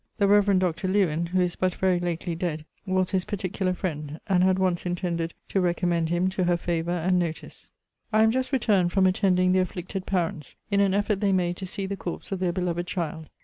The 0.17 0.27
reverend 0.27 0.61
Dr. 0.61 0.87
Lewen, 0.87 1.27
who 1.27 1.39
is 1.41 1.55
but 1.55 1.75
very 1.75 1.99
lately 1.99 2.33
dead, 2.33 2.65
was 2.87 3.11
his 3.11 3.23
particular 3.23 3.71
friend, 3.71 4.19
and 4.25 4.43
had 4.43 4.57
once 4.57 4.83
intended 4.83 5.35
to 5.49 5.61
recommend 5.61 6.09
him 6.09 6.27
to 6.29 6.45
her 6.45 6.57
favour 6.57 6.89
and 6.89 7.19
notice. 7.19 7.69
I 8.11 8.23
am 8.23 8.31
just 8.31 8.51
returned 8.51 8.91
from 8.91 9.05
attending 9.05 9.51
the 9.51 9.59
afflicted 9.59 10.07
parents, 10.07 10.55
in 10.71 10.79
an 10.79 10.95
effort 10.95 11.19
they 11.21 11.31
made 11.31 11.57
to 11.57 11.67
see 11.67 11.85
the 11.85 11.97
corpse 11.97 12.31
of 12.31 12.39
their 12.39 12.51
beloved 12.51 12.87
child. 12.87 13.29